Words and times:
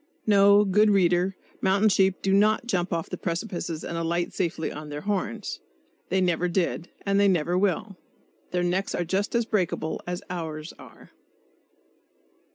No, 0.25 0.65
good 0.65 0.89
reader, 0.89 1.35
mountain 1.61 1.89
sheep 1.89 2.23
do 2.23 2.33
not 2.33 2.65
"jump 2.65 2.91
off 2.91 3.09
precipices 3.21 3.83
and 3.83 3.95
alight 3.99 4.33
safely 4.33 4.71
on 4.71 4.89
their 4.89 5.01
horns." 5.01 5.59
They 6.09 6.19
never 6.19 6.47
did; 6.47 6.89
and 7.05 7.19
they 7.19 7.27
never 7.27 7.55
will. 7.55 7.97
Their 8.49 8.63
necks 8.63 8.95
are 8.95 9.05
just 9.05 9.35
as 9.35 9.45
breakable 9.45 10.01
as 10.07 10.23
ours 10.27 10.73
are. 10.79 11.11